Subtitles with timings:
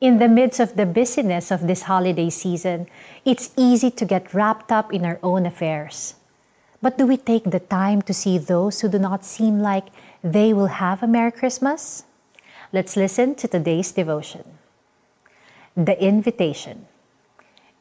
[0.00, 2.88] In the midst of the busyness of this holiday season,
[3.24, 6.16] it's easy to get wrapped up in our own affairs.
[6.82, 9.86] But do we take the time to see those who do not seem like
[10.22, 12.04] they will have a Merry Christmas?
[12.72, 14.58] Let's listen to today's devotion.
[15.76, 16.86] The Invitation.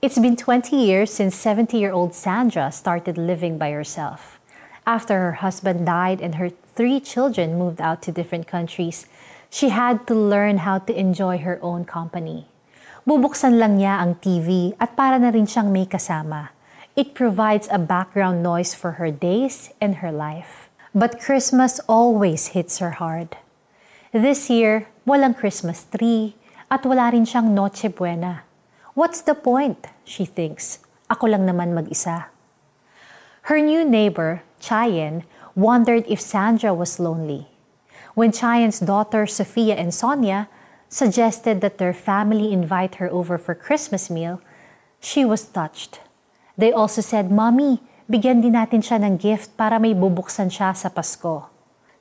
[0.00, 4.40] It's been 20 years since 70 year old Sandra started living by herself.
[4.86, 9.06] After her husband died and her three children moved out to different countries,
[9.48, 12.46] she had to learn how to enjoy her own company.
[13.08, 16.52] Bubuksan lang niya ang TV at para na rin siyang may kasama.
[16.92, 20.68] It provides a background noise for her days and her life.
[20.92, 23.40] But Christmas always hits her hard.
[24.12, 26.36] This year, walang Christmas tree
[26.68, 28.44] at wala rin siyang Noche Buena.
[28.92, 29.88] What's the point?
[30.04, 30.84] She thinks.
[31.08, 32.28] Ako lang naman mag-isa.
[33.48, 35.24] Her new neighbor, Chayen,
[35.56, 37.48] wondered if Sandra was lonely
[38.18, 40.50] when Chayan's daughter Sophia and Sonia
[40.90, 44.42] suggested that their family invite her over for Christmas meal,
[44.98, 46.02] she was touched.
[46.58, 47.78] They also said, Mommy,
[48.10, 51.46] bigyan din natin siya ng gift para may bubuksan siya sa Pasko.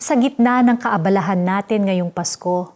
[0.00, 2.72] Sa gitna ng kaabalahan natin ngayong Pasko,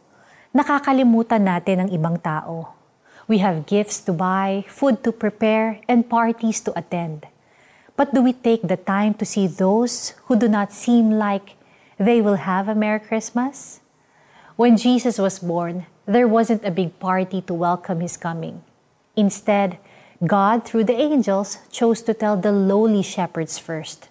[0.52, 2.76] nakakalimutan natin ang ibang tao.
[3.24, 7.24] We have gifts to buy, food to prepare, and parties to attend.
[7.96, 11.56] But do we take the time to see those who do not seem like
[12.00, 13.80] they will have a Merry Christmas?
[14.56, 18.64] When Jesus was born, there wasn't a big party to welcome his coming.
[19.16, 19.78] Instead,
[20.26, 24.08] God, through the angels, chose to tell the lowly shepherds first.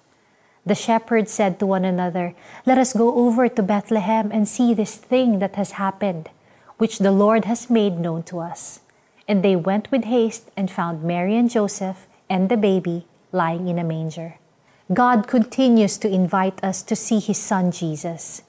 [0.66, 4.96] The shepherds said to one another, Let us go over to Bethlehem and see this
[4.96, 6.30] thing that has happened,
[6.78, 8.82] which the Lord has made known to us.
[9.28, 13.78] And they went with haste and found Mary and Joseph and the baby lying in
[13.78, 14.39] a manger.
[14.92, 18.42] God continues to invite us to see His Son Jesus.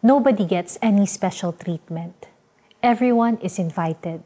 [0.00, 2.28] Nobody gets any special treatment.
[2.84, 4.22] Everyone is invited.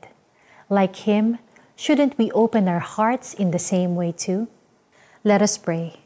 [0.68, 1.38] Like Him,
[1.74, 4.48] shouldn't we open our hearts in the same way too?
[5.24, 6.00] Let us pray.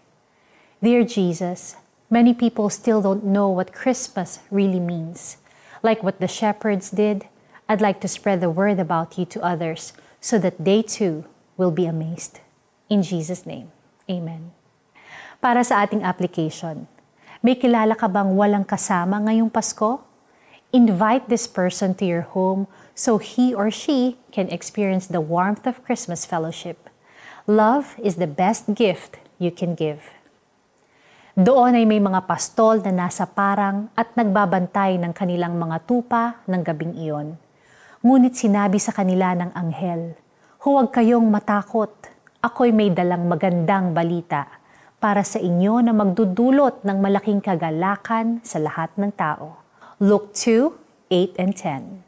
[0.80, 1.74] Dear Jesus,
[2.08, 5.38] many people still don't know what Christmas really means.
[5.82, 7.26] Like what the shepherds did,
[7.68, 11.24] I'd like to spread the word about you to others so that they too
[11.56, 12.38] will be amazed.
[12.88, 13.72] In Jesus' name,
[14.08, 14.52] amen.
[15.40, 16.84] Para sa ating application,
[17.40, 20.04] may kilala ka bang walang kasama ngayong Pasko?
[20.68, 25.80] Invite this person to your home so he or she can experience the warmth of
[25.80, 26.92] Christmas fellowship.
[27.48, 30.12] Love is the best gift you can give.
[31.32, 36.60] Doon ay may mga pastol na nasa parang at nagbabantay ng kanilang mga tupa ng
[36.60, 37.40] gabing iyon.
[38.04, 40.20] Ngunit sinabi sa kanila ng anghel,
[40.60, 41.96] Huwag kayong matakot,
[42.44, 44.59] ako'y may dalang magandang balita
[45.00, 49.56] para sa inyo na magdudulot ng malaking kagalakan sa lahat ng tao.
[49.96, 50.76] Luke 2,
[51.08, 52.04] 8 and 10.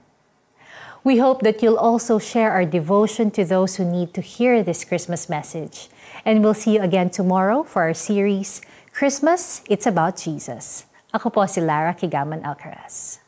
[1.02, 4.84] We hope that you'll also share our devotion to those who need to hear this
[4.84, 5.88] Christmas message.
[6.22, 10.84] And we'll see you again tomorrow for our series, Christmas, It's About Jesus.
[11.10, 13.21] Ako po si Lara Kigaman Alcaraz.